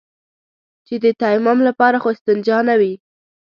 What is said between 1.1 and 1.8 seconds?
تيمم